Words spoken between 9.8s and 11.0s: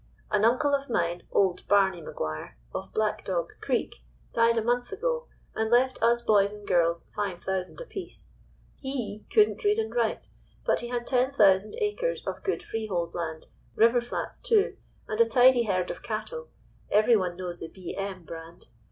write, but he